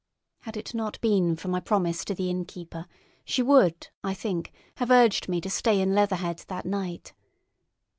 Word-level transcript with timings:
Had 0.39 0.57
it 0.57 0.73
not 0.73 0.99
been 1.01 1.35
for 1.35 1.47
my 1.47 1.59
promise 1.59 2.03
to 2.05 2.15
the 2.15 2.27
innkeeper, 2.31 2.87
she 3.23 3.43
would, 3.43 3.89
I 4.03 4.15
think, 4.15 4.51
have 4.77 4.89
urged 4.89 5.29
me 5.29 5.39
to 5.41 5.49
stay 5.51 5.79
in 5.79 5.93
Leatherhead 5.93 6.43
that 6.47 6.65
night. 6.65 7.13